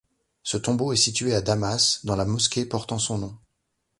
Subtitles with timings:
[0.41, 3.37] Son tombeau est situé à Damas, dans la mosquée portant son nom.